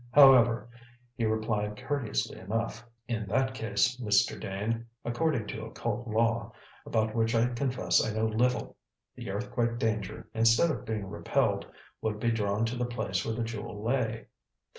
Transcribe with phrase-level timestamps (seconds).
[0.13, 0.67] However,
[1.13, 4.39] he replied courteously enough: "In that case, Mr.
[4.41, 6.53] Dane according to occult law,
[6.87, 8.77] about which I confess I know little
[9.13, 11.67] the earthquake danger, instead of being repelled,
[12.01, 14.25] would be drawn to the place where the jewel lay."